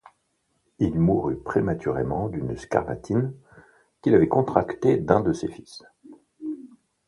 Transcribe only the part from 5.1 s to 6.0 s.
de ses fils.